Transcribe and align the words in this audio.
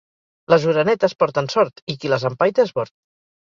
Les 0.53 0.63
orenetes 0.71 1.15
porten 1.23 1.49
sort, 1.57 1.85
i 1.95 1.97
qui 2.01 2.13
les 2.15 2.27
empaita 2.31 2.67
és 2.67 2.75
bord. 2.81 2.95